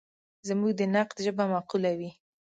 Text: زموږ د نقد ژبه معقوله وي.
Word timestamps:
زموږ 0.47 0.71
د 0.77 0.81
نقد 0.93 1.17
ژبه 1.25 1.43
معقوله 1.53 1.91
وي. 1.99 2.11